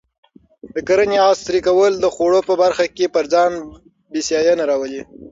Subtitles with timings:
[0.73, 3.51] د کرنې عصري کول د خوړو په برخه کې پر ځان
[4.11, 5.01] بسیاینه راولي.